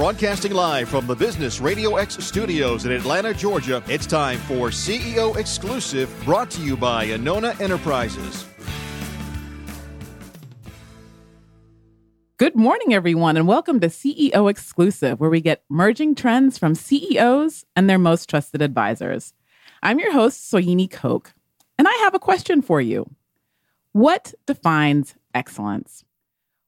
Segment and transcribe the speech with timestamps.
[0.00, 5.36] Broadcasting live from the Business Radio X studios in Atlanta, Georgia, it's time for CEO
[5.36, 8.46] Exclusive, brought to you by Anona Enterprises.
[12.38, 17.66] Good morning, everyone, and welcome to CEO Exclusive, where we get merging trends from CEOs
[17.76, 19.34] and their most trusted advisors.
[19.82, 21.30] I'm your host, Soyini Koch,
[21.78, 23.04] and I have a question for you.
[23.92, 26.06] What defines excellence?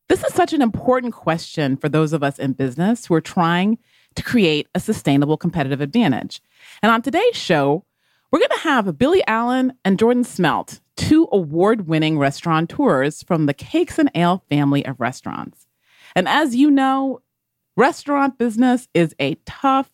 [0.08, 3.78] This is such an important question for those of us in business who are trying
[4.14, 6.42] to create a sustainable competitive advantage.
[6.82, 7.84] And on today's show,
[8.30, 13.54] we're going to have Billy Allen and Jordan Smelt, two award winning restaurateurs from the
[13.54, 15.66] Cakes and Ale family of restaurants.
[16.14, 17.22] And as you know,
[17.76, 19.90] restaurant business is a tough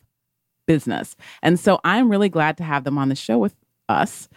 [0.66, 1.16] business.
[1.42, 3.54] And so I'm really glad to have them on the show with
[3.88, 4.28] us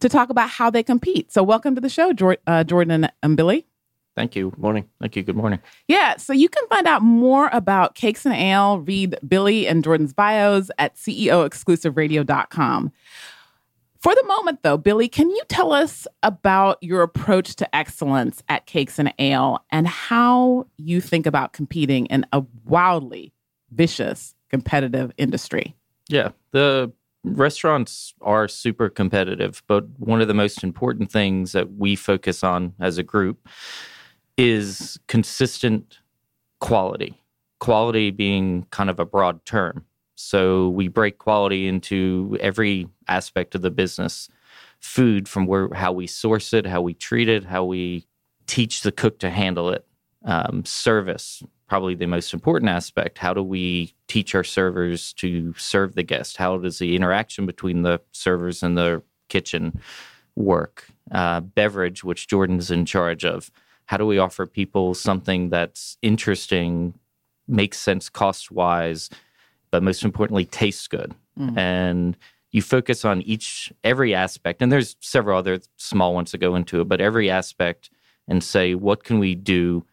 [0.00, 1.32] to talk about how they compete.
[1.32, 2.12] So, welcome to the show,
[2.46, 3.66] uh, Jordan and Billy.
[4.16, 4.52] Thank you.
[4.56, 4.88] Morning.
[5.00, 5.22] Thank you.
[5.22, 5.60] Good morning.
[5.88, 6.16] Yeah.
[6.16, 10.70] So you can find out more about Cakes and Ale, read Billy and Jordan's bios
[10.78, 12.92] at CEOexclusiveradio.com.
[14.00, 18.64] For the moment, though, Billy, can you tell us about your approach to excellence at
[18.66, 23.32] Cakes and Ale and how you think about competing in a wildly
[23.72, 25.76] vicious competitive industry?
[26.08, 26.30] Yeah.
[26.52, 26.90] The
[27.24, 32.72] restaurants are super competitive, but one of the most important things that we focus on
[32.80, 33.46] as a group
[34.40, 35.98] is consistent
[36.60, 37.22] quality.
[37.58, 39.84] Quality being kind of a broad term.
[40.14, 44.28] So we break quality into every aspect of the business.
[44.80, 48.06] Food from where how we source it, how we treat it, how we
[48.46, 49.86] teach the cook to handle it.
[50.24, 53.18] Um, service, probably the most important aspect.
[53.18, 56.38] How do we teach our servers to serve the guest?
[56.38, 59.80] How does the interaction between the servers and the kitchen
[60.34, 60.86] work?
[61.10, 63.50] Uh, beverage, which Jordan's in charge of
[63.90, 66.94] how do we offer people something that's interesting,
[67.48, 69.10] makes sense cost wise,
[69.72, 71.12] but most importantly, tastes good?
[71.36, 71.58] Mm.
[71.58, 72.16] And
[72.52, 76.80] you focus on each, every aspect, and there's several other small ones that go into
[76.80, 77.90] it, but every aspect
[78.28, 79.84] and say, what can we do?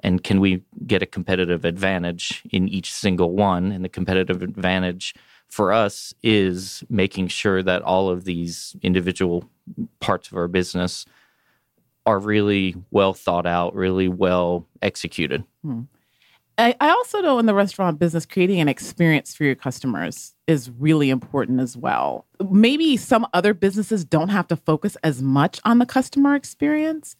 [0.00, 3.70] And can we get a competitive advantage in each single one?
[3.70, 5.14] And the competitive advantage
[5.46, 9.48] for us is making sure that all of these individual
[10.00, 11.06] parts of our business
[12.06, 15.44] are really well thought out, really well executed.
[15.62, 15.82] Hmm.
[16.58, 20.70] I, I also know in the restaurant business, creating an experience for your customers is
[20.70, 22.24] really important as well.
[22.50, 27.16] Maybe some other businesses don't have to focus as much on the customer experience.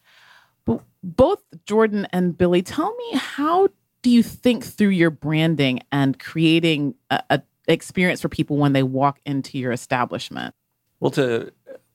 [0.65, 3.69] But both Jordan and Billy, tell me how
[4.01, 8.83] do you think through your branding and creating a, a experience for people when they
[8.83, 10.55] walk into your establishment?
[11.01, 11.53] Well, to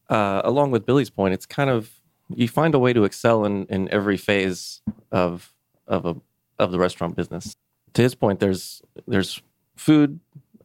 [0.09, 1.89] uh, along with Billy's point, it's kind of
[2.37, 4.81] you find a way to excel in, in every phase
[5.11, 5.53] of
[5.87, 6.15] of a
[6.59, 7.55] of the restaurant business.
[7.93, 9.41] To his point, there's there's
[9.75, 10.19] food,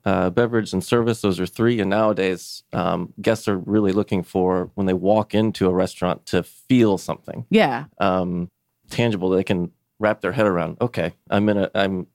[0.04, 1.20] uh, beverage, and service.
[1.20, 1.80] Those are three.
[1.80, 6.42] And nowadays, um, guests are really looking for when they walk into a restaurant to
[6.42, 7.46] feel something.
[7.50, 7.84] Yeah.
[7.98, 8.48] Um,
[8.90, 9.30] tangible.
[9.30, 10.76] They can wrap their head around.
[10.80, 11.70] Okay, I'm in a.
[11.74, 12.06] I'm,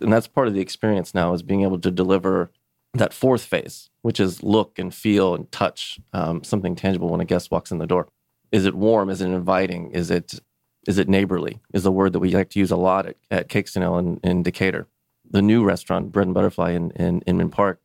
[0.00, 2.50] and that's part of the experience now is being able to deliver
[2.94, 7.24] that fourth phase, which is look and feel and touch um, something tangible when a
[7.24, 8.08] guest walks in the door.
[8.52, 9.08] Is it warm?
[9.08, 9.90] Is it inviting?
[9.90, 10.40] Is it
[10.86, 11.60] is it neighborly?
[11.72, 13.98] Is the word that we like to use a lot at, at Cakes and Ale
[13.98, 14.88] in, in Decatur.
[15.30, 17.80] The new restaurant, Bread and Butterfly in, in Inman Park,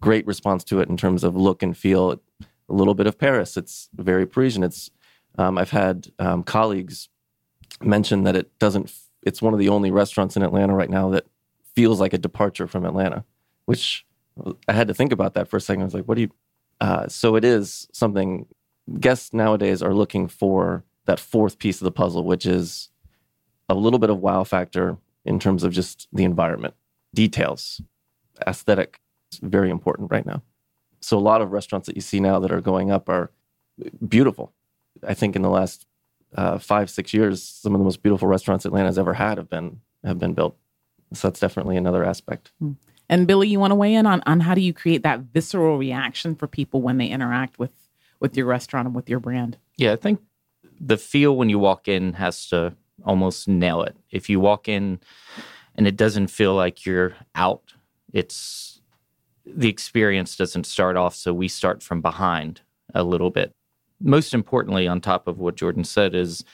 [0.00, 2.20] great response to it in terms of look and feel.
[2.70, 3.56] A little bit of Paris.
[3.56, 4.62] It's very Parisian.
[4.62, 4.90] It's
[5.38, 7.08] um, I've had um, colleagues
[7.80, 8.92] mention that it doesn't.
[9.22, 11.26] It's one of the only restaurants in Atlanta right now that
[11.74, 13.24] feels like a departure from Atlanta,
[13.64, 14.04] which
[14.66, 15.82] I had to think about that for a second.
[15.82, 16.30] I was like, what do you?
[16.80, 18.46] Uh, so it is something
[19.00, 22.90] guests nowadays are looking for that fourth piece of the puzzle, which is
[23.68, 26.74] a little bit of wow factor in terms of just the environment,
[27.14, 27.80] details,
[28.46, 29.00] aesthetic.
[29.42, 30.42] Very important right now.
[31.00, 33.30] So a lot of restaurants that you see now that are going up are
[34.06, 34.52] beautiful.
[35.06, 35.86] I think in the last
[36.34, 39.80] uh, five six years, some of the most beautiful restaurants Atlanta's ever had have been
[40.04, 40.56] have been built.
[41.12, 42.52] So that's definitely another aspect.
[42.58, 42.72] Hmm.
[43.08, 45.78] And Billy, you want to weigh in on on how do you create that visceral
[45.78, 47.70] reaction for people when they interact with
[48.20, 49.58] with your restaurant and with your brand?
[49.76, 50.20] Yeah, I think
[50.80, 52.74] the feel when you walk in has to
[53.04, 53.96] almost nail it.
[54.10, 55.00] If you walk in
[55.76, 57.74] and it doesn't feel like you're out,
[58.12, 58.80] it's
[59.46, 61.14] the experience doesn't start off.
[61.14, 62.60] So we start from behind
[62.94, 63.52] a little bit.
[64.00, 66.44] Most importantly, on top of what Jordan said, is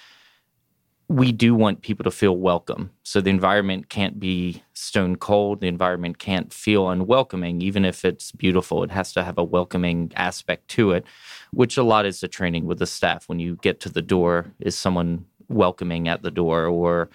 [1.08, 2.90] we do want people to feel welcome.
[3.02, 5.60] So the environment can't be stone cold.
[5.60, 8.82] The environment can't feel unwelcoming, even if it's beautiful.
[8.82, 11.05] It has to have a welcoming aspect to it,
[11.54, 13.28] which a lot is the training with the staff.
[13.28, 17.10] When you get to the door, is someone welcoming at the door or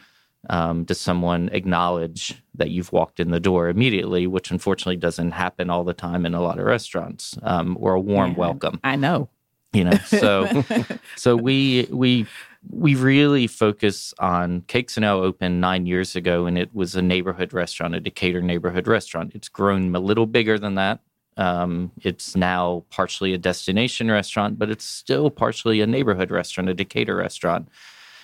[0.50, 5.70] um, does someone acknowledge that you've walked in the door immediately, which unfortunately doesn't happen
[5.70, 8.80] all the time in a lot of restaurants, um, or a warm Yeah, welcome.
[8.84, 9.30] I know.
[9.74, 10.64] You know, so
[11.16, 12.26] so we we
[12.72, 17.02] we really focus on Cakes and Ale opened nine years ago, and it was a
[17.02, 19.34] neighborhood restaurant, a Decatur neighborhood restaurant.
[19.36, 21.02] It's grown a little bigger than that.
[21.38, 26.74] Um, it's now partially a destination restaurant, but it's still partially a neighborhood restaurant, a
[26.74, 27.70] Decatur restaurant.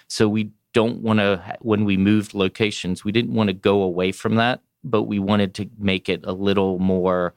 [0.07, 1.57] So we don't want to.
[1.61, 5.53] When we moved locations, we didn't want to go away from that, but we wanted
[5.55, 7.33] to make it a little more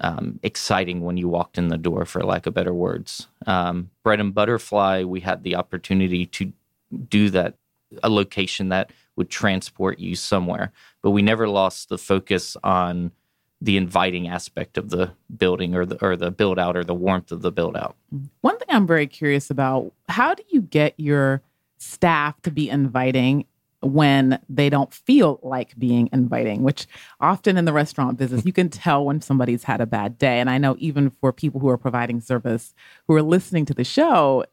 [0.00, 3.28] um, exciting when you walked in the door, for lack of better words.
[3.46, 6.52] Um, Bread and Butterfly, we had the opportunity to
[7.08, 7.54] do that,
[8.02, 10.72] a location that would transport you somewhere,
[11.02, 13.10] but we never lost the focus on
[13.60, 17.32] the inviting aspect of the building or the or the build out or the warmth
[17.32, 17.96] of the build out.
[18.40, 21.42] One thing I'm very curious about how do you get your
[21.78, 23.46] staff to be inviting
[23.80, 26.86] when they don't feel like being inviting, which
[27.20, 30.40] often in the restaurant business, you can tell when somebody's had a bad day.
[30.40, 32.74] And I know even for people who are providing service
[33.06, 34.44] who are listening to the show,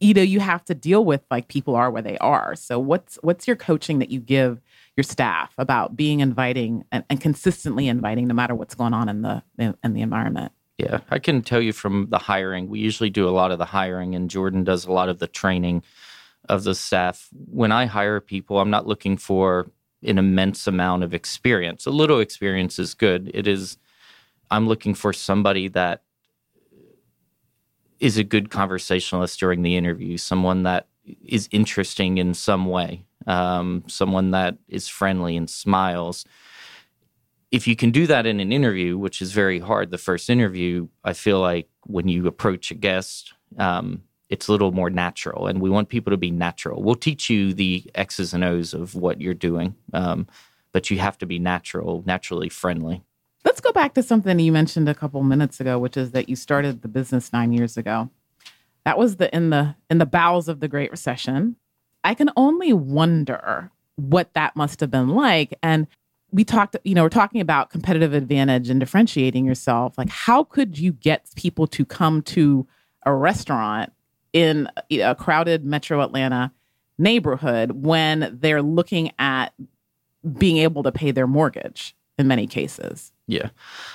[0.00, 2.54] you know, you have to deal with like people are where they are.
[2.54, 4.60] So what's what's your coaching that you give
[4.98, 9.22] your staff about being inviting and, and consistently inviting no matter what's going on in
[9.22, 10.52] the in, in the environment?
[10.76, 12.68] Yeah, I can tell you from the hiring.
[12.68, 15.28] We usually do a lot of the hiring, and Jordan does a lot of the
[15.28, 15.84] training
[16.48, 17.28] of the staff.
[17.32, 19.70] When I hire people, I'm not looking for
[20.02, 21.86] an immense amount of experience.
[21.86, 23.30] A little experience is good.
[23.34, 23.78] It is,
[24.50, 26.02] I'm looking for somebody that
[28.00, 30.86] is a good conversationalist during the interview, someone that
[31.24, 36.24] is interesting in some way, um, someone that is friendly and smiles
[37.50, 40.88] if you can do that in an interview, which is very hard, the first interview,
[41.04, 45.46] I feel like when you approach a guest, um, it's a little more natural.
[45.46, 46.82] And we want people to be natural.
[46.82, 50.26] We'll teach you the X's and O's of what you're doing, um,
[50.72, 53.02] but you have to be natural, naturally friendly.
[53.44, 56.36] Let's go back to something you mentioned a couple minutes ago, which is that you
[56.36, 58.10] started the business nine years ago.
[58.84, 61.56] That was the in the in the bowels of the Great Recession.
[62.04, 65.58] I can only wonder what that must have been like.
[65.62, 65.86] And
[66.30, 69.96] we talked, you know, we're talking about competitive advantage and differentiating yourself.
[69.98, 72.66] Like, how could you get people to come to
[73.04, 73.92] a restaurant
[74.32, 76.52] in a crowded metro Atlanta
[76.98, 79.54] neighborhood when they're looking at
[80.36, 83.12] being able to pay their mortgage in many cases?
[83.26, 83.50] Yeah.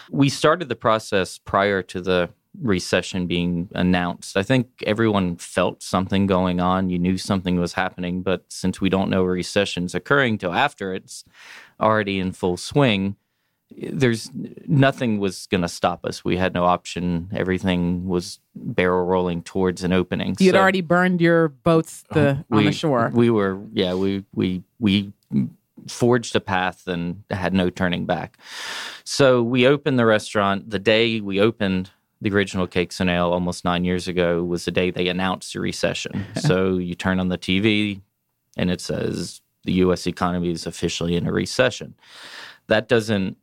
[0.09, 2.29] We started the process prior to the
[2.61, 4.37] recession being announced.
[4.37, 6.89] I think everyone felt something going on.
[6.89, 10.93] You knew something was happening, but since we don't know a recession's occurring till after
[10.93, 11.23] it's
[11.79, 13.15] already in full swing,
[13.75, 14.29] there's
[14.67, 16.23] nothing was going to stop us.
[16.23, 17.29] We had no option.
[17.33, 20.35] Everything was barrel rolling towards an opening.
[20.39, 22.43] You had So- already burned your boats the, uh-huh.
[22.51, 23.09] on the shore.
[23.13, 25.11] we were, yeah, we we we
[25.87, 28.37] forged a path and had no turning back.
[29.03, 30.69] So we opened the restaurant.
[30.69, 31.89] The day we opened
[32.23, 35.59] the original Cakes and Ale almost nine years ago was the day they announced the
[35.59, 36.25] recession.
[36.35, 38.01] so you turn on the TV
[38.55, 40.07] and it says the U.S.
[40.07, 41.95] economy is officially in a recession.
[42.67, 43.37] That doesn't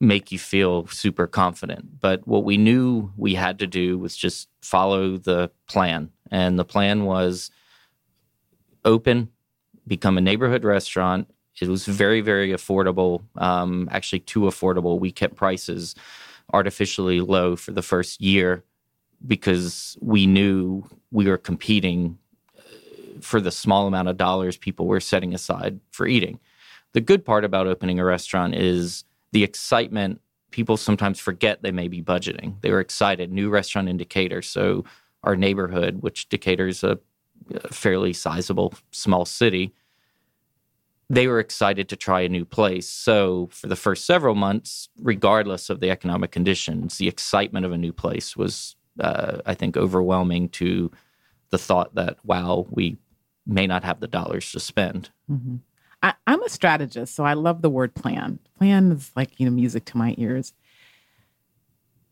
[0.00, 2.00] make you feel super confident.
[2.00, 6.10] But what we knew we had to do was just follow the plan.
[6.30, 7.50] And the plan was
[8.86, 9.28] open,
[9.86, 11.28] become a neighborhood restaurant.
[11.60, 14.98] It was very, very affordable, um, actually, too affordable.
[14.98, 15.94] We kept prices
[16.52, 18.64] artificially low for the first year
[19.26, 22.18] because we knew we were competing
[22.56, 22.62] uh,
[23.20, 26.38] for the small amount of dollars people were setting aside for eating.
[26.92, 30.20] The good part about opening a restaurant is the excitement.
[30.50, 32.60] People sometimes forget they may be budgeting.
[32.60, 33.32] They were excited.
[33.32, 34.42] New restaurant in Decatur.
[34.42, 34.84] So,
[35.24, 36.98] our neighborhood, which Decatur is a
[37.52, 39.74] a fairly sizable small city,
[41.10, 42.88] they were excited to try a new place.
[42.88, 47.78] So, for the first several months, regardless of the economic conditions, the excitement of a
[47.78, 50.90] new place was, uh, I think, overwhelming to
[51.50, 52.96] the thought that, wow, we
[53.46, 55.10] may not have the dollars to spend.
[55.30, 55.60] Mhm.
[56.02, 58.38] I, I'm a strategist, so I love the word plan.
[58.58, 60.52] Plan is like, you know, music to my ears.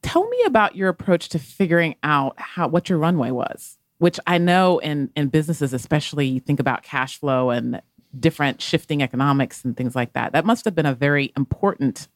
[0.03, 4.39] Tell me about your approach to figuring out how what your runway was, which I
[4.39, 7.81] know in in businesses, especially you think about cash flow and
[8.19, 10.33] different shifting economics and things like that.
[10.33, 12.09] That must have been a very important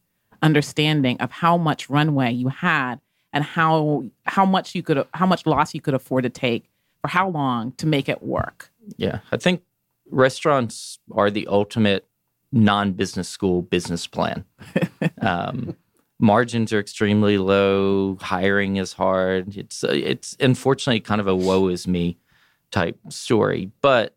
[0.42, 2.96] understanding of how much runway you had
[3.32, 6.70] and how how much you could how much loss you could afford to take
[7.02, 8.70] for how long to make it work.
[8.96, 9.62] Yeah, I think
[10.10, 12.06] restaurants are the ultimate
[12.52, 14.44] non-business school business plan.
[15.20, 15.76] um,
[16.18, 18.16] margins are extremely low.
[18.20, 19.56] Hiring is hard.
[19.56, 22.18] It's uh, it's unfortunately kind of a woe is me
[22.70, 23.70] type story.
[23.80, 24.15] But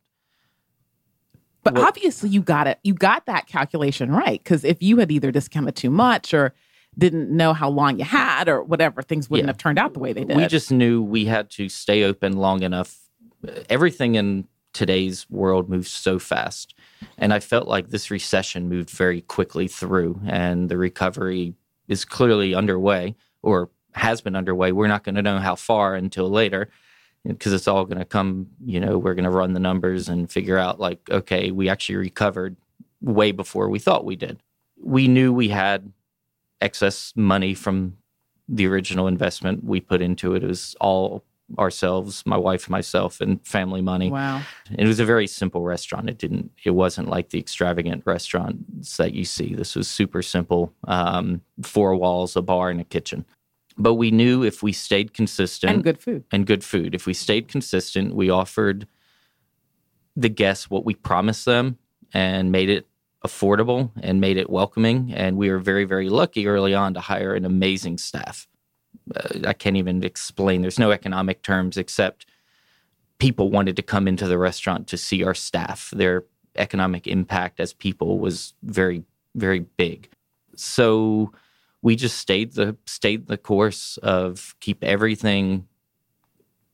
[1.63, 2.79] But What- obviously, you got it.
[2.83, 6.53] You got that calculation right because if you had either discounted too much or
[6.97, 9.49] didn't know how long you had or whatever, things wouldn't Yeah.
[9.51, 10.35] have turned out the way they did.
[10.37, 12.97] we just knew we had to stay open long enough.
[13.69, 16.73] Everything in today's world moves so fast.
[17.17, 21.53] And I felt like this recession moved very quickly through, and the recovery
[21.87, 24.71] is clearly underway or has been underway.
[24.71, 26.69] We're not going to know how far until later
[27.25, 30.31] because it's all going to come, you know, we're going to run the numbers and
[30.31, 32.55] figure out, like, okay, we actually recovered
[33.01, 34.41] way before we thought we did.
[34.81, 35.91] We knew we had
[36.61, 37.97] excess money from
[38.47, 40.43] the original investment we put into it.
[40.43, 41.23] It was all
[41.57, 44.11] ourselves, my wife, myself, and family money.
[44.11, 44.41] wow.
[44.77, 46.09] It was a very simple restaurant.
[46.09, 46.51] It didn't.
[46.63, 49.55] It wasn't like the extravagant restaurants that you see.
[49.55, 50.73] This was super simple.
[50.87, 53.25] Um, four walls, a bar, and a kitchen.
[53.81, 56.25] But we knew if we stayed consistent And good food.
[56.31, 58.87] and good food, if we stayed consistent, we offered
[60.15, 61.77] the guests what we promised them
[62.13, 62.87] and made it
[63.25, 65.13] affordable and made it welcoming.
[65.13, 68.47] And we were very, very lucky early on to hire an amazing staff.
[69.15, 70.61] Uh, I can't even explain.
[70.61, 72.25] There's no economic terms except
[73.17, 75.89] people wanted to come into the restaurant to see our staff.
[75.95, 76.25] Their
[76.57, 79.03] economic impact as people was very,
[79.35, 80.09] very big.
[80.55, 81.31] So
[81.81, 85.67] we just stayed the stayed the course of keep everything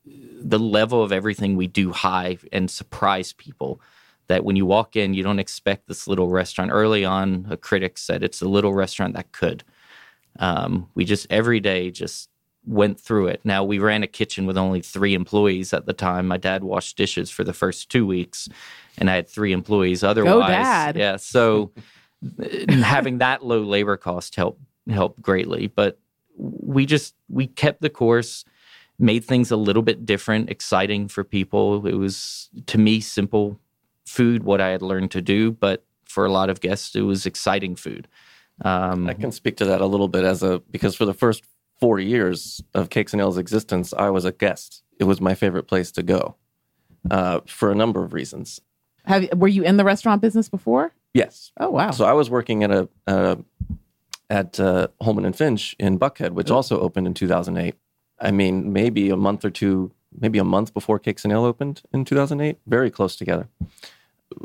[0.05, 3.81] the level of everything we do high and surprise people.
[4.27, 6.71] That when you walk in you don't expect this little restaurant.
[6.71, 9.63] Early on a critic said it's a little restaurant that could.
[10.39, 12.29] Um, we just every day just
[12.65, 13.41] went through it.
[13.43, 16.27] Now we ran a kitchen with only three employees at the time.
[16.27, 18.50] My dad washed dishes for the first two weeks
[18.97, 20.50] and i had three employees otherwise.
[20.95, 21.71] yeah so
[22.69, 26.00] having that low labor cost helped helped greatly but
[26.38, 28.46] we just we kept the course
[29.00, 33.60] made things a little bit different exciting for people it was to me simple
[34.06, 37.25] food what i had learned to do but for a lot of guests it was
[37.25, 38.08] exciting food
[38.63, 41.44] um, I can speak to that a little bit as a because for the first
[41.77, 44.82] four years of Cakes and Ale's existence, I was a guest.
[44.98, 46.36] It was my favorite place to go
[47.12, 48.62] uh, for a number of reasons.
[49.04, 50.94] Have were you in the restaurant business before?
[51.13, 51.92] Yes, Oh wow.
[51.92, 53.36] so I was working at a uh,
[54.29, 57.75] at uh, Holeman and Finch in Buckhead, which also opened in 2008.
[58.20, 61.84] I mean, maybe a month or two, maybe a month before Cakes and Ale opened
[61.94, 62.58] in 2008.
[62.65, 63.50] Very close together.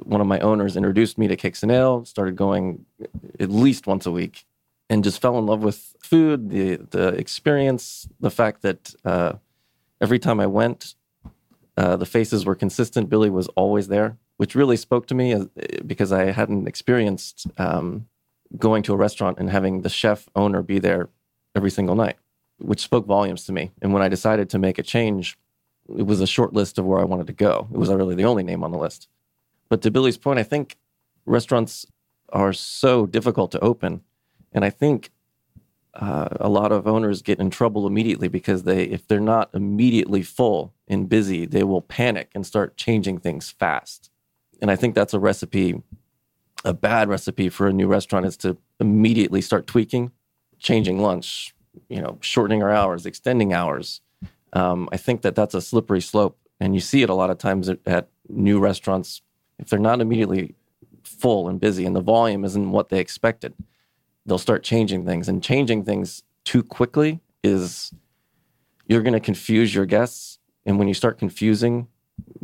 [0.02, 2.04] One of my owners introduced me to Cakes and Ale.
[2.04, 2.84] Started going
[3.38, 4.44] at least once a week,
[4.88, 9.34] and just fell in love with food, the the experience, the fact that uh,
[10.00, 10.94] every time I went,
[11.76, 13.08] uh, the faces were consistent.
[13.08, 15.46] Billy was always there, which really spoke to me as,
[15.86, 18.06] because I hadn't experienced um,
[18.58, 21.08] going to a restaurant and having the chef owner be there
[21.54, 22.16] every single night,
[22.58, 23.70] which spoke volumes to me.
[23.80, 25.38] And when I decided to make a change,
[25.96, 27.68] it was a short list of where I wanted to go.
[27.72, 29.08] It was really the only name on the list.
[29.68, 30.76] But to Billy's point, I think
[31.26, 31.86] restaurants
[32.32, 34.02] are so difficult to open,
[34.52, 35.10] and I think
[35.94, 40.22] uh, a lot of owners get in trouble immediately because they, if they're not immediately
[40.22, 44.10] full and busy, they will panic and start changing things fast.
[44.62, 45.82] And I think that's a recipe,
[46.64, 50.12] a bad recipe for a new restaurant is to immediately start tweaking,
[50.58, 51.54] changing lunch,
[51.88, 54.00] you know, shortening our hours, extending hours.
[54.52, 57.38] Um, I think that that's a slippery slope, and you see it a lot of
[57.38, 59.22] times at, at new restaurants
[59.58, 60.54] if they're not immediately
[61.02, 63.54] full and busy, and the volume isn't what they expected
[64.26, 67.92] they'll start changing things and changing things too quickly is
[68.86, 71.88] you're going to confuse your guests and when you start confusing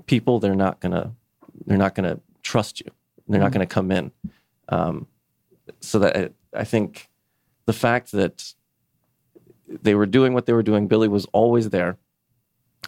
[0.07, 1.11] people they're not going to
[1.67, 2.91] they're not going to trust you
[3.29, 4.13] they're not going to come in
[4.69, 5.07] um,
[5.81, 6.31] so that I,
[6.61, 7.09] I think
[7.67, 8.53] the fact that
[9.69, 11.99] they were doing what they were doing billy was always there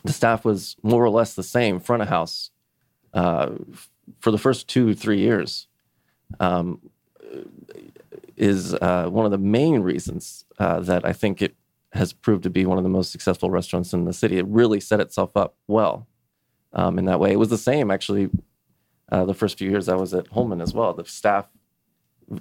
[0.04, 2.50] the staff was more or less the same front of house
[3.14, 3.50] uh,
[4.20, 5.66] for the first two three years
[6.40, 6.80] um,
[8.36, 11.54] is uh, one of the main reasons uh, that I think it
[11.92, 14.38] has proved to be one of the most successful restaurants in the city.
[14.38, 16.06] It really set itself up well
[16.72, 17.32] um, in that way.
[17.32, 18.30] It was the same actually.
[19.10, 20.92] Uh, the first few years I was at Holeman as well.
[20.92, 21.48] The staff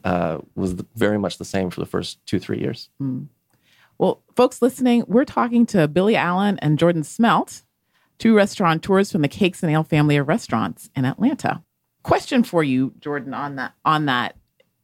[0.04, 2.90] uh, was very much the same for the first two three years.
[3.98, 7.64] Well, folks listening, we're talking to Billy Allen and Jordan Smelt,
[8.20, 11.64] two restaurateurs from the Cakes and Ale family of restaurants in Atlanta.
[12.04, 14.36] Question for you, Jordan, on that on that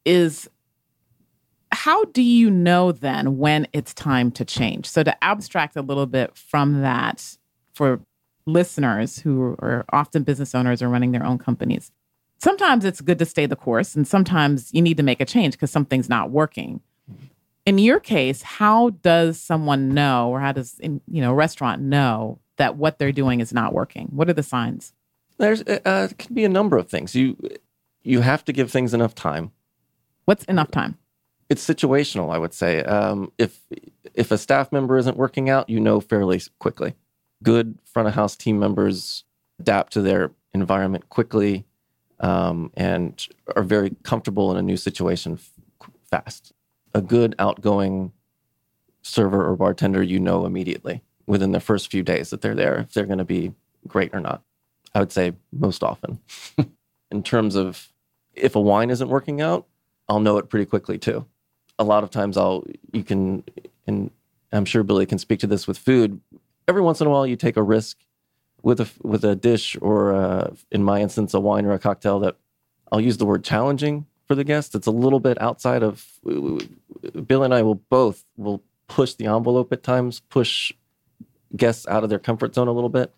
[0.05, 0.49] is
[1.71, 4.85] how do you know then when it's time to change?
[4.85, 7.37] So to abstract a little bit from that
[7.73, 8.01] for
[8.45, 11.91] listeners who are often business owners or running their own companies.
[12.39, 15.53] Sometimes it's good to stay the course and sometimes you need to make a change
[15.53, 16.81] because something's not working
[17.65, 21.81] in your case, how does someone know, or how does in, you know a restaurant
[21.81, 24.09] know that what they're doing is not working?
[24.11, 24.93] What are the signs?
[25.37, 27.15] There's uh, it can be a number of things.
[27.15, 27.37] You
[28.03, 29.51] you have to give things enough time.
[30.25, 30.97] What's enough time?
[31.49, 32.83] It's situational, I would say.
[32.83, 33.61] Um, if
[34.13, 36.95] if a staff member isn't working out, you know fairly quickly.
[37.43, 39.23] Good front of house team members
[39.59, 41.65] adapt to their environment quickly
[42.19, 46.53] um, and are very comfortable in a new situation f- fast.
[46.95, 48.13] A good outgoing
[49.01, 52.93] server or bartender, you know immediately within the first few days that they're there if
[52.93, 53.53] they're going to be
[53.87, 54.41] great or not.
[54.95, 56.19] I would say most often.
[57.11, 57.89] in terms of
[58.33, 59.67] if a wine isn't working out,
[60.07, 61.25] I'll know it pretty quickly too.
[61.79, 63.43] A lot of times I'll you can
[63.87, 64.11] and
[64.51, 66.21] I'm sure Billy can speak to this with food.
[66.67, 67.97] Every once in a while you take a risk
[68.61, 72.19] with a with a dish or uh, in my instance a wine or a cocktail
[72.19, 72.37] that
[72.91, 74.75] I'll use the word challenging for the guest.
[74.75, 76.07] It's a little bit outside of
[77.27, 80.71] Bill and I will both will push the envelope at times, push
[81.55, 83.13] guests out of their comfort zone a little bit,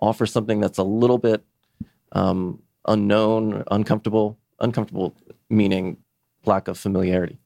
[0.00, 1.44] offer something that's a little bit
[2.12, 4.38] um, unknown, uncomfortable.
[4.60, 5.14] Uncomfortable
[5.48, 5.98] meaning
[6.44, 7.38] lack of familiarity,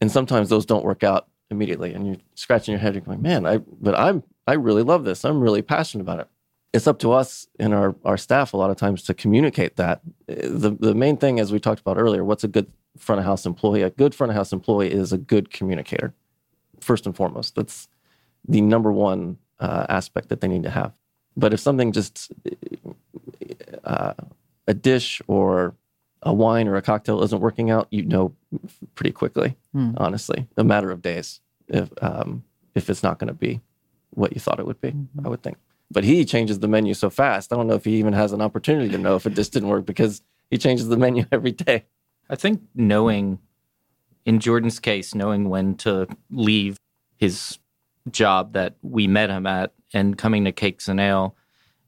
[0.00, 2.94] and sometimes those don't work out immediately, and you're scratching your head.
[2.94, 5.24] You're going, "Man, I but I'm I really love this.
[5.24, 6.28] I'm really passionate about it."
[6.72, 10.00] It's up to us and our our staff a lot of times to communicate that.
[10.26, 13.46] The the main thing, as we talked about earlier, what's a good front of house
[13.46, 13.82] employee?
[13.82, 16.14] A good front of house employee is a good communicator,
[16.80, 17.54] first and foremost.
[17.54, 17.88] That's
[18.46, 20.92] the number one uh, aspect that they need to have.
[21.36, 22.32] But if something just
[23.84, 24.14] uh,
[24.66, 25.74] a dish or
[26.22, 28.34] a wine or a cocktail isn't working out, you know
[28.94, 29.56] pretty quickly.
[29.72, 29.92] Hmm.
[29.96, 32.44] Honestly, a matter of days if um,
[32.74, 33.60] if it's not going to be
[34.14, 34.92] what you thought it would be.
[34.92, 35.06] Mhm.
[35.24, 35.56] I would think.
[35.90, 37.52] But he changes the menu so fast.
[37.52, 39.68] I don't know if he even has an opportunity to know if it just didn't
[39.68, 41.84] work because he changes the menu every day.
[42.30, 43.38] I think knowing,
[44.24, 46.78] in Jordan's case, knowing when to leave
[47.16, 47.58] his
[48.10, 51.36] job that we met him at and coming to Cakes and Ale,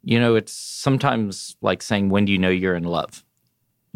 [0.02, 3.25] you know, it's sometimes like saying, when do you know you're in love?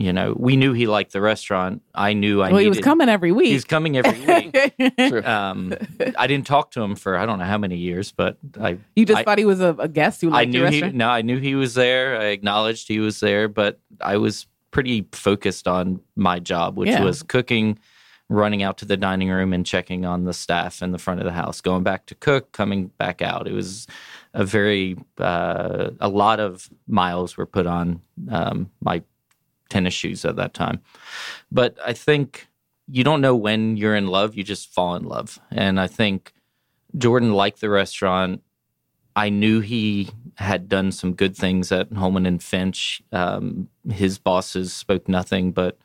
[0.00, 1.82] You know, we knew he liked the restaurant.
[1.92, 2.62] I knew I well, needed.
[2.62, 3.48] he was coming every week.
[3.48, 5.24] He's coming every week.
[5.26, 5.74] Um,
[6.16, 9.04] I didn't talk to him for I don't know how many years, but I you
[9.04, 10.94] just I- thought he was a, a guest who I liked your knew he restaurant.
[10.94, 12.20] no, I knew he was there.
[12.20, 17.02] I acknowledged he was there, but I was pretty focused on my job, which Yeah.
[17.02, 17.78] was cooking,
[18.28, 21.24] running out to the dining room and checking on the staff in the front of
[21.26, 23.48] the house, going back to cook, coming back out.
[23.48, 23.88] It was
[24.34, 29.02] a very uh, a lot of miles were put on um, my
[29.68, 30.80] tennis shoes at that time.
[31.50, 32.48] But I think
[32.90, 35.38] you don't know when you're in love, you just fall in love.
[35.50, 36.32] And I think
[36.96, 38.42] Jordan liked the restaurant.
[39.14, 43.02] I knew he had done some good things at Holeman and Finch.
[43.12, 45.78] Um, his bosses spoke nothing but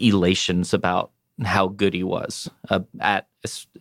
[0.00, 1.10] elations about
[1.44, 3.26] how good he was uh, at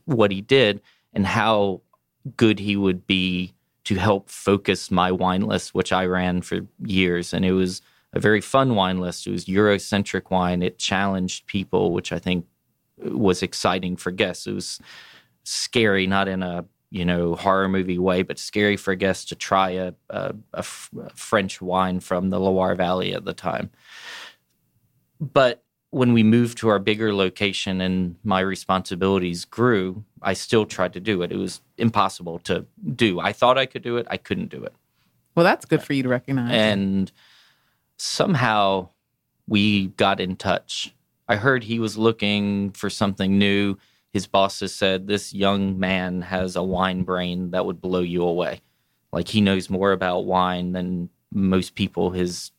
[0.06, 0.82] what he did
[1.14, 1.82] and how
[2.36, 3.54] good he would be
[3.86, 7.34] to help focus my wine list, which I ran for years.
[7.34, 7.82] And it was
[8.18, 9.28] a very fun wine list.
[9.28, 10.62] It was Eurocentric wine.
[10.62, 12.46] It challenged people, which I think
[12.98, 14.48] was exciting for guests.
[14.48, 14.80] It was
[15.44, 19.70] scary, not in a you know horror movie way, but scary for guests to try
[19.72, 23.70] a, a, a F- a French wine from the Loire Valley at the time.
[25.22, 30.94] But when we moved to our bigger location and my responsibilities grew, I still tried
[30.94, 31.32] to do it.
[31.32, 33.20] It was impossible to do.
[33.20, 34.08] I thought I could do it.
[34.10, 34.74] I couldn't do it.
[35.36, 36.52] well, that's good for you to recognize.
[36.52, 37.12] And
[37.98, 38.90] somehow
[39.48, 40.94] we got in touch.
[41.28, 43.78] I heard he was looking for something new.
[44.14, 48.62] His bosses said, This young man has a wine brain that would blow you away.
[49.12, 52.52] Like he knows more about wine than most people his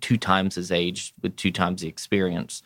[0.00, 2.62] two times his age with two times the experience.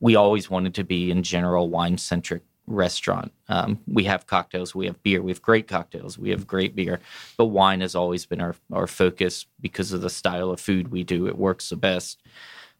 [0.00, 3.32] We always wanted to be in general wine centric restaurant.
[3.48, 7.00] Um, we have cocktails, we have beer, we have great cocktails, we have great beer,
[7.36, 11.02] but wine has always been our, our focus because of the style of food we
[11.02, 11.26] do.
[11.26, 12.22] It works the best.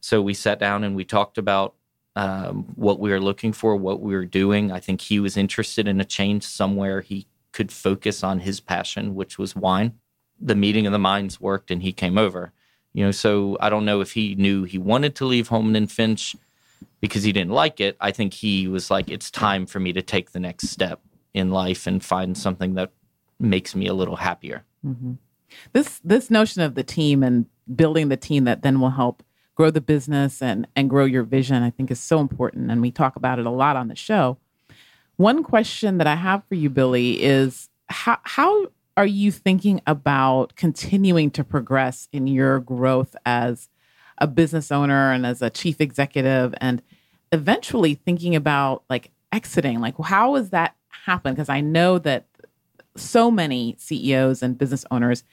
[0.01, 1.75] So we sat down and we talked about
[2.15, 4.71] um, what we were looking for, what we were doing.
[4.71, 9.15] I think he was interested in a change somewhere he could focus on his passion,
[9.15, 9.95] which was wine.
[10.41, 12.53] The meeting of the minds worked and he came over.
[12.93, 15.91] You know, so I don't know if he knew he wanted to leave Holeman and
[15.91, 16.37] Finch
[17.01, 17.97] because he didn't like it.
[18.01, 21.01] I think he was like, it's time for me to take the next step
[21.35, 22.91] in life and find something that
[23.39, 24.65] makes me a little happier.
[24.87, 25.19] Mhm.
[25.73, 29.23] This this notion of the team and building the team that then will help
[29.55, 32.71] grow the business and and grow your vision, I think is so important.
[32.71, 34.39] And we talk about it a lot on the show.
[35.17, 40.55] One question that I have for you, Billy, is how how are you thinking about
[40.57, 43.69] continuing to progress in your growth as
[44.19, 46.83] a business owner and as a chief executive and
[47.33, 52.27] eventually thinking about like exiting like how does that happen because i know that
[52.97, 55.25] so many CEOs and business owners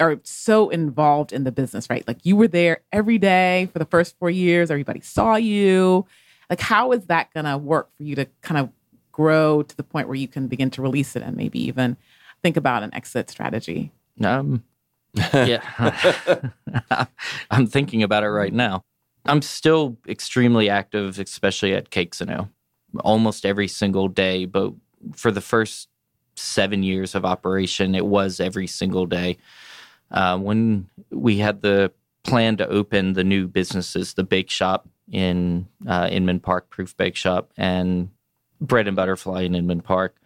[0.00, 2.06] are so involved in the business, right?
[2.06, 6.06] Like you were there every day for the first four years, everybody saw you.
[6.50, 8.70] Like, how is that going to work for you to kind of
[9.12, 11.96] grow to the point where you can begin to release it and maybe even
[12.42, 13.92] think about an exit strategy?
[14.22, 14.64] Um,
[15.34, 16.50] yeah,
[17.50, 18.82] I'm thinking about it right now.
[19.24, 22.48] I'm still extremely active, especially at Cakes and
[23.00, 24.46] almost every single day.
[24.46, 24.72] But
[25.14, 25.88] for the first
[26.34, 29.38] seven years of operation, it was every single day.
[30.10, 31.92] Uh, when we had the
[32.24, 37.16] plan to open the new businesses, the bake shop in uh, Inman Park, Proof Bake
[37.16, 38.10] Shop, and
[38.60, 40.16] Bread and Butterfly in Inman Park,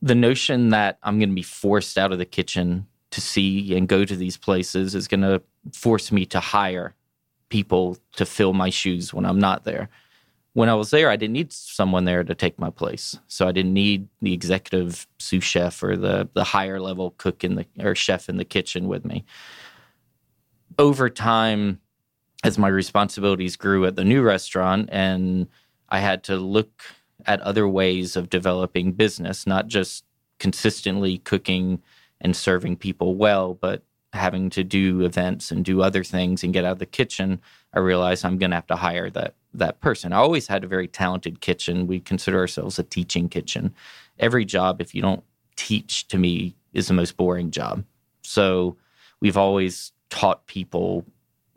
[0.00, 3.88] the notion that I'm going to be forced out of the kitchen to see and
[3.88, 5.40] go to these places is going to
[5.72, 6.94] force me to hire
[7.48, 9.88] people to fill my shoes when I'm not there.
[10.54, 13.18] When I was there, I didn't need someone there to take my place.
[13.28, 17.54] So I didn't need the executive sous chef or the the higher level cook in
[17.54, 19.24] the or chef in the kitchen with me.
[20.78, 21.80] Over time,
[22.44, 25.48] as my responsibilities grew at the new restaurant and
[25.88, 26.82] I had to look
[27.24, 30.04] at other ways of developing business, not just
[30.38, 31.82] consistently cooking
[32.22, 33.82] and serving people well, but
[34.14, 37.40] having to do events and do other things and get out of the kitchen,
[37.74, 40.14] I realized I'm going to have to hire that that person.
[40.14, 41.86] I always had a very talented kitchen.
[41.86, 43.74] We consider ourselves a teaching kitchen.
[44.18, 45.22] Every job, if you don't
[45.56, 47.84] teach, to me, is the most boring job.
[48.22, 48.76] So
[49.20, 51.04] we've always taught people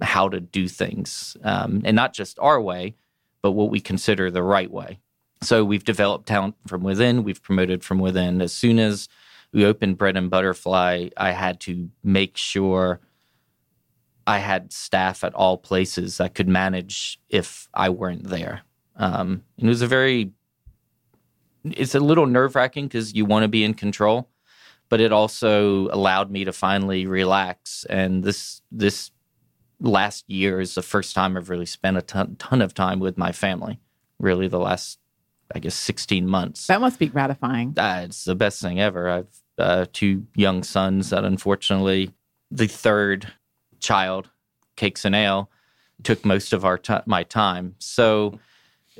[0.01, 2.95] how to do things, um, and not just our way,
[3.41, 4.99] but what we consider the right way.
[5.41, 7.23] So we've developed talent from within.
[7.23, 8.41] We've promoted from within.
[8.41, 9.08] As soon as
[9.55, 12.99] we opened Bread and Butterfly, I had to make sure
[14.27, 18.63] I had staff at all places that could manage if I weren't there.
[18.97, 20.31] Um, it was a very,
[21.63, 24.27] it's a little nerve wracking because you want to be in control,
[24.89, 27.85] but it also allowed me to finally relax.
[27.89, 29.11] And this this
[29.79, 33.17] last year is the first time I've really spent a ton, ton of time with
[33.17, 33.79] my family.
[34.19, 34.99] Really, the last
[35.53, 36.67] I guess 16 months.
[36.67, 37.73] That must be gratifying.
[37.77, 39.09] Uh, it's the best thing ever.
[39.09, 42.11] I've uh, two young sons that unfortunately
[42.51, 43.31] the third
[43.79, 44.29] child,
[44.75, 45.49] Cakes and Ale,
[46.03, 47.75] took most of our t- my time.
[47.79, 48.39] So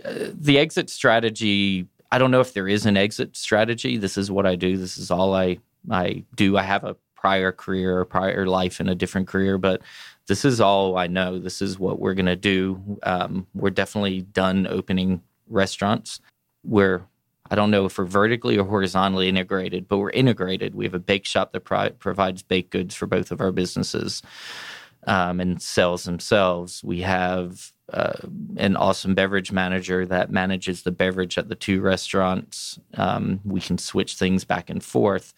[0.04, 3.98] uh, the exit strategy, I don't know if there is an exit strategy.
[3.98, 4.78] This is what I do.
[4.78, 5.60] This is all I
[5.92, 6.58] I do.
[6.58, 9.82] I have a prior career or prior life in a different career, but
[10.28, 11.40] this is all I know.
[11.40, 13.00] This is what we're going to do.
[13.04, 16.20] Um, we're definitely done opening restaurants.
[16.64, 17.04] We're
[17.50, 20.74] I don't know if we're vertically or horizontally integrated, but we're integrated.
[20.74, 24.24] We have a bake shop that pro- provides baked goods for both of our businesses
[25.06, 26.84] um, and sells themselves.
[26.84, 28.14] We have uh,
[28.58, 32.80] an awesome beverage manager that manages the beverage at the two restaurants.
[32.96, 35.34] Um, we can switch things back and forth.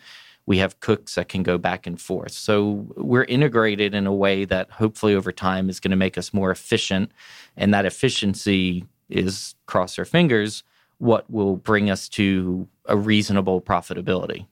[0.46, 2.32] We have cooks that can go back and forth.
[2.32, 6.34] So we're integrated in a way that hopefully over time is going to make us
[6.34, 7.12] more efficient.
[7.58, 10.64] And that efficiency is, cross our fingers,
[11.00, 14.48] what will bring us to a reasonable profitability.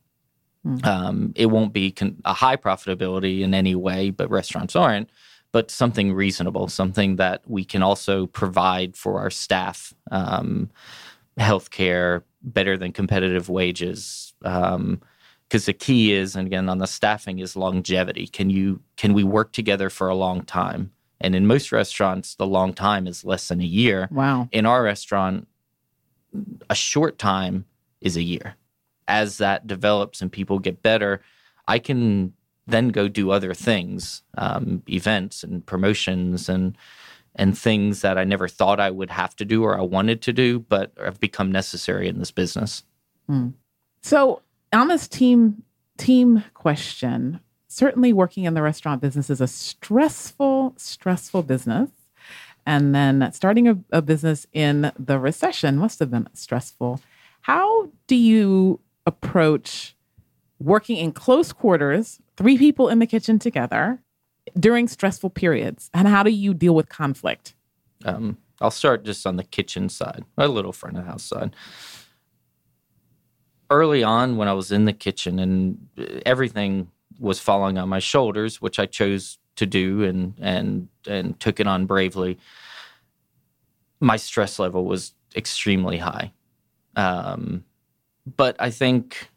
[0.65, 0.85] Mm-hmm.
[0.85, 5.09] Um, it won't be con- a high profitability in any way, but restaurants aren't.
[5.51, 10.69] But something reasonable, something that we can also provide for our staff, um,
[11.39, 14.33] healthcare, better than competitive wages.
[14.41, 15.01] Because um,
[15.49, 18.27] the key is, and again on the staffing, is longevity.
[18.27, 20.91] Can you can we work together for a long time?
[21.21, 24.09] And in most restaurants, the long time is less than a year.
[24.11, 24.49] Wow.
[24.51, 25.47] In our restaurant,
[26.69, 27.65] a short time
[28.01, 28.55] is a year.
[29.07, 31.21] As that develops and people get better,
[31.67, 32.33] I can
[32.67, 36.77] then go do other things, um, events and promotions and
[37.37, 40.31] and things that I never thought I would have to do or I wanted to
[40.33, 42.83] do, but have become necessary in this business.
[43.27, 43.49] Hmm.
[44.01, 45.63] So on this team
[45.97, 51.89] team question, certainly working in the restaurant business is a stressful, stressful business.
[52.65, 56.99] And then starting a, a business in the recession must have been stressful.
[57.41, 59.95] How do you approach
[60.59, 63.99] working in close quarters, three people in the kitchen together
[64.59, 65.91] during stressful periods?
[65.93, 67.53] And how do you deal with conflict?
[68.03, 71.55] Um, I'll start just on the kitchen side, a little front of house side.
[73.69, 75.87] Early on, when I was in the kitchen and
[76.25, 81.59] everything was falling on my shoulders, which I chose to do and and and took
[81.59, 82.37] it on bravely.
[83.99, 86.31] My stress level was extremely high,
[86.95, 87.63] um,
[88.37, 89.29] but I think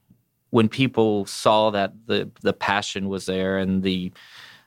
[0.51, 4.13] when people saw that the the passion was there and the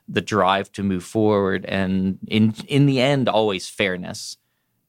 [0.07, 4.37] the drive to move forward and in in the end always fairness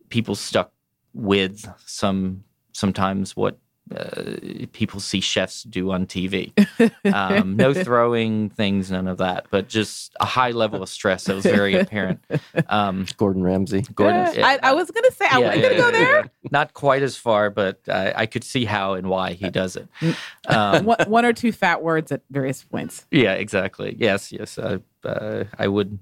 [0.08, 0.72] people stuck
[1.14, 3.58] with some sometimes what
[3.96, 6.52] uh, people see chefs do on TV.
[7.12, 11.34] Um, no throwing things, none of that, but just a high level of stress that
[11.34, 12.20] was very apparent.
[12.68, 13.82] Um, Gordon Ramsay.
[13.94, 16.20] Gordon, I, I was gonna say I Yeah, wasn't yeah, gonna go there.
[16.22, 16.28] yeah.
[16.50, 19.88] Not quite as far, but I, I could see how and why he does it.
[20.48, 23.06] Um, one, one or two fat words at various points.
[23.10, 23.96] yeah, exactly.
[23.98, 24.58] Yes, yes.
[24.58, 25.98] Uh, uh, I would.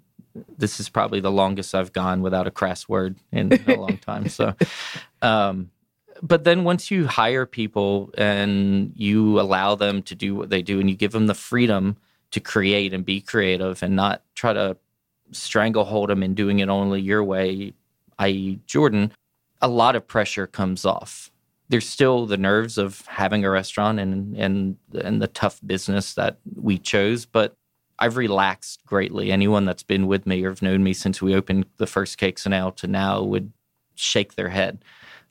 [0.56, 4.28] This is probably the longest I've gone without a crass word in a long time.
[4.28, 4.54] So,
[5.22, 5.70] um,
[6.22, 10.80] but then once you hire people and you allow them to do what they do,
[10.80, 11.96] and you give them the freedom
[12.30, 14.76] to create and be creative, and not try to
[15.32, 17.72] stranglehold them in doing it only your way,
[18.18, 19.12] i.e., Jordan,
[19.60, 21.30] a lot of pressure comes off.
[21.68, 26.38] There's still the nerves of having a restaurant and and and the tough business that
[26.60, 27.54] we chose, but
[27.98, 29.30] I've relaxed greatly.
[29.30, 32.44] Anyone that's been with me or have known me since we opened the first Cakes
[32.44, 33.52] and Ale to now would
[33.94, 34.82] shake their head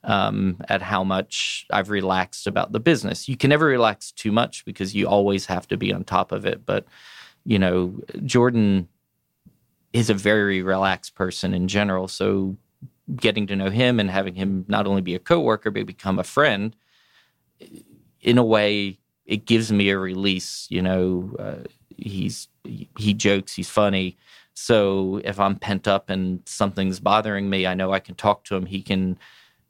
[0.04, 3.28] um, at how much I've relaxed about the business.
[3.28, 6.46] You can never relax too much because you always have to be on top of
[6.46, 6.64] it.
[6.64, 6.86] But
[7.44, 8.88] you know, Jordan
[9.92, 12.08] is a very relaxed person in general.
[12.08, 12.56] So
[13.16, 16.24] getting to know him and having him not only be a coworker but become a
[16.24, 16.76] friend,
[18.20, 20.66] in a way, it gives me a release.
[20.70, 24.16] You know, uh, he's he jokes, he's funny.
[24.54, 28.56] So if I'm pent up and something's bothering me, I know I can talk to
[28.56, 28.66] him.
[28.66, 29.18] He can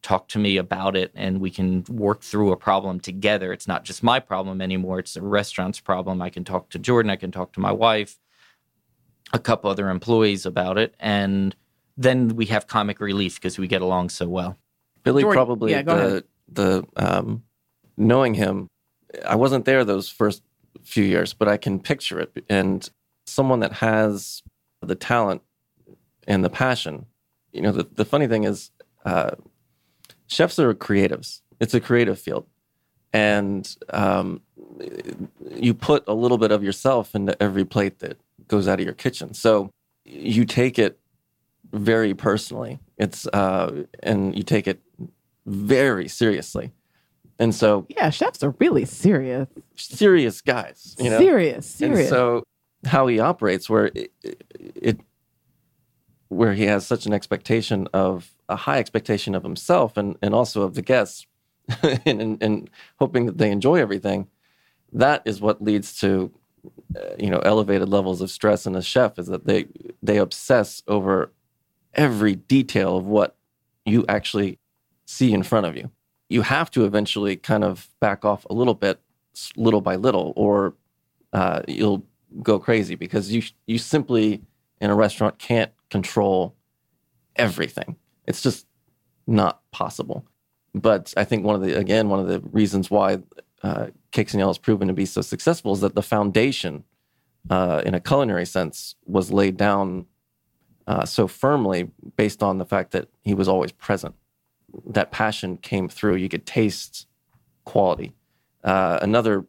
[0.03, 3.53] talk to me about it and we can work through a problem together.
[3.53, 6.23] It's not just my problem anymore, it's the restaurant's problem.
[6.23, 8.19] I can talk to Jordan, I can talk to my wife,
[9.33, 10.95] a couple other employees about it.
[10.99, 11.55] And
[11.97, 14.59] then we have comic relief because we get along so well.
[15.05, 16.25] Billy Jordan- probably yeah, go ahead.
[16.49, 17.45] the the um,
[17.97, 18.69] knowing him.
[19.27, 20.43] I wasn't there those first
[20.83, 22.45] few years, but I can picture it.
[22.49, 22.89] And
[23.27, 24.43] someone that has
[24.83, 25.43] the talent
[26.27, 27.07] and the passion.
[27.53, 28.71] You know, the the funny thing is,
[29.05, 29.33] uh,
[30.31, 31.41] chefs are creatives.
[31.61, 32.47] It's a creative field,
[33.13, 34.41] and um,
[35.55, 38.17] you put a little bit of yourself into every plate that
[38.49, 39.35] goes out of your kitchen.
[39.35, 39.71] So
[40.05, 40.99] you take it
[41.73, 42.79] very personally.
[42.97, 44.81] It's uh, and you take it
[45.47, 46.73] very seriously.
[47.39, 49.49] And so Yeah, chefs are really serious.
[49.77, 51.19] serious guys, you know.
[51.19, 52.09] serious, And serious.
[52.11, 52.43] so
[52.85, 54.13] how he operates, where it,
[54.75, 55.01] it,
[56.29, 60.63] where he has such an expectation of a high expectation of himself and and also
[60.63, 61.27] of the guests,
[61.83, 64.29] and, and and hoping that they enjoy everything.
[64.93, 66.33] That is what leads to,
[66.97, 69.19] uh, you know, elevated levels of stress in a chef.
[69.19, 69.67] Is that they
[70.03, 71.33] they obsess over
[71.95, 73.37] every detail of what
[73.85, 74.59] you actually
[75.07, 75.91] see in front of you.
[76.29, 79.01] You have to eventually kind of back off a little bit,
[79.57, 80.75] little by little, or
[81.33, 82.05] uh, you'll
[82.43, 84.43] go crazy because you you simply
[84.81, 86.55] in a restaurant can't control
[87.37, 87.97] everything.
[88.27, 88.67] It's just
[89.27, 90.27] not possible.
[90.75, 93.19] But I think one of the again one of the reasons why
[93.63, 96.85] uh, Cakes and Ale has proven to be so successful is that the foundation,
[97.49, 100.07] uh, in a culinary sense, was laid down
[100.87, 104.15] uh, so firmly based on the fact that he was always present.
[104.87, 106.17] That passion came through.
[106.17, 107.07] You could taste
[107.65, 108.15] quality.
[108.63, 109.47] Uh, another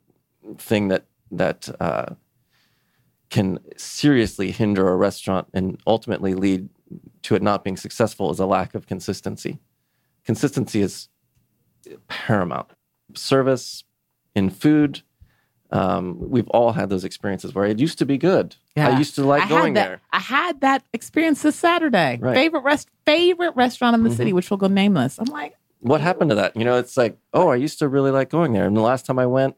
[0.57, 2.15] thing that that uh,
[3.29, 6.69] can seriously hinder a restaurant and ultimately lead
[7.23, 9.59] to it not being successful is a lack of consistency.
[10.25, 11.09] Consistency is
[12.07, 12.71] paramount.
[13.15, 13.83] Service
[14.35, 15.01] in food.
[15.71, 18.55] Um, we've all had those experiences where it used to be good.
[18.75, 18.89] Yeah.
[18.89, 20.01] I used to like I going that, there.
[20.11, 22.19] I had that experience this Saturday.
[22.21, 22.33] Right.
[22.35, 24.17] Favorite rest, favorite restaurant in the Mhm.
[24.17, 25.17] city, which will go nameless.
[25.17, 26.55] I'm like, What happened to that?
[26.55, 29.05] You know, it's like, oh, I used to really like going there, and the last
[29.05, 29.55] time I went,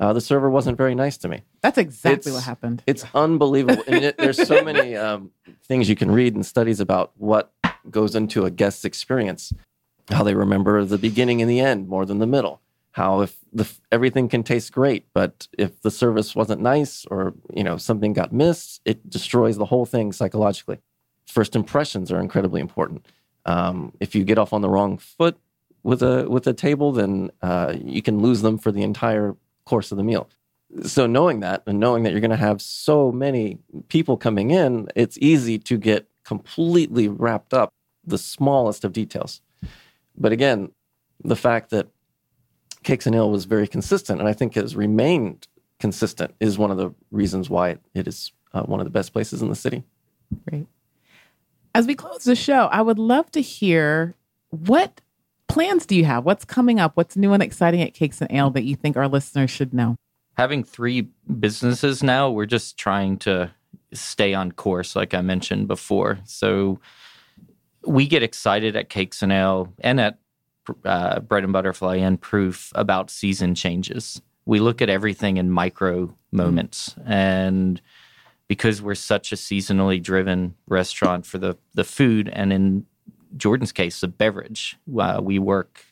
[0.00, 1.42] uh, the server wasn't very nice to me.
[1.62, 2.82] that's exactly It's- what happened.
[2.86, 3.82] It's unbelievable.
[3.86, 5.30] and it, there's so many um,
[5.68, 7.52] things you can read and studies about what
[7.90, 9.52] goes into a guest's experience,
[10.10, 12.60] how they remember the beginning and the end more than the middle.
[12.92, 17.62] How if the everything can taste great, but if the service wasn't nice or you
[17.62, 20.78] know something got missed, it destroys the whole thing psychologically.
[21.26, 23.06] First impressions are incredibly important.
[23.46, 25.36] Um, if you get off on the wrong foot
[25.84, 29.36] with a with a table, then uh, you can lose them for the entire
[29.70, 30.28] course of the meal.
[30.84, 34.88] So knowing that and knowing that you're going to have so many people coming in
[34.94, 37.72] it's easy to get completely wrapped up
[38.04, 39.40] the smallest of details.
[40.16, 40.72] But again
[41.22, 41.88] the fact that
[42.82, 45.46] cakes and ale was very consistent and i think has remained
[45.78, 49.42] consistent is one of the reasons why it is uh, one of the best places
[49.42, 49.82] in the city.
[50.48, 50.66] Great.
[51.74, 54.14] As we close the show, I would love to hear
[54.50, 55.00] what
[55.50, 56.24] plans do you have?
[56.24, 56.96] What's coming up?
[56.96, 59.96] What's new and exciting at Cakes and Ale that you think our listeners should know?
[60.40, 61.02] having three
[61.38, 63.50] businesses now, we're just trying to
[63.92, 66.18] stay on course, like I mentioned before.
[66.24, 66.80] So
[67.84, 70.18] we get excited at Cakes and Ale and at
[70.86, 74.22] uh, Bread and Butterfly and Proof about season changes.
[74.46, 76.94] We look at everything in micro moments.
[77.04, 77.78] And
[78.48, 82.86] because we're such a seasonally driven restaurant for the, the food, and in
[83.36, 85.84] Jordan's case, the beverage, uh, we work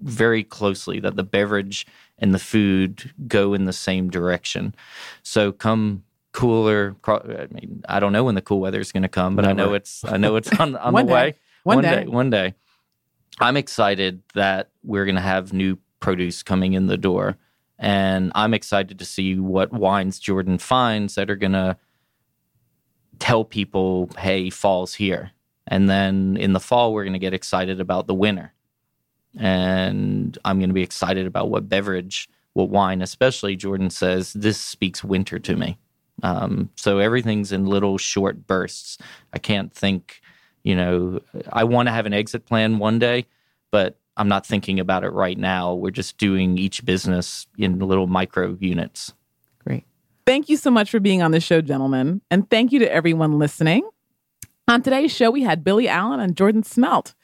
[0.00, 1.86] very closely that the beverage
[2.18, 4.74] and the food go in the same direction.
[5.22, 6.96] So come cooler.
[7.06, 9.60] I mean, I don't know when the cool weather is going to come, but Never.
[9.60, 11.12] I know it's I know it's on, on the day.
[11.12, 11.34] way.
[11.64, 12.04] One, one day.
[12.04, 12.06] day.
[12.06, 12.54] One day.
[13.38, 17.36] I'm excited that we're going to have new produce coming in the door,
[17.78, 21.76] and I'm excited to see what wines Jordan finds that are going to
[23.18, 25.32] tell people, "Hey, fall's here."
[25.70, 28.52] And then in the fall, we're going to get excited about the winter,
[29.38, 34.60] and I'm going to be excited about what beverage, what wine, especially Jordan says this
[34.60, 35.78] speaks winter to me.
[36.22, 38.98] Um, so everything's in little short bursts.
[39.32, 40.20] I can't think,
[40.64, 41.20] you know,
[41.52, 43.26] I want to have an exit plan one day,
[43.70, 45.72] but I'm not thinking about it right now.
[45.72, 49.14] We're just doing each business in little micro units.
[49.64, 49.84] Great.
[50.26, 52.20] Thank you so much for being on the show, gentlemen.
[52.30, 53.88] And thank you to everyone listening.
[54.70, 57.14] On today's show, we had Billy Allen and Jordan Smelt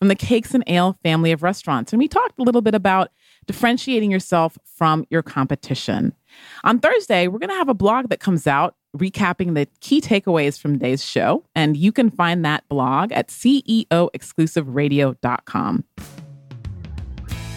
[0.00, 1.92] from the Cakes and Ale family of restaurants.
[1.92, 3.12] And we talked a little bit about
[3.46, 6.12] differentiating yourself from your competition.
[6.64, 10.58] On Thursday, we're going to have a blog that comes out recapping the key takeaways
[10.58, 11.44] from today's show.
[11.54, 15.84] And you can find that blog at CEOexclusiveradio.com.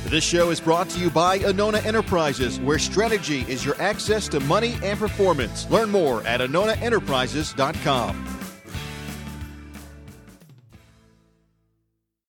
[0.06, 4.40] This show is brought to you by Anona Enterprises, where strategy is your access to
[4.42, 5.68] money and performance.
[5.72, 8.39] Learn more at AnonaEnterprises.com.